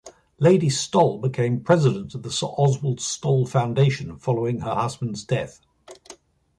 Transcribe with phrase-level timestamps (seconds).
[0.39, 5.61] Lady Stoll became President of the Sir Oswald Stoll Foundation following her husband's death.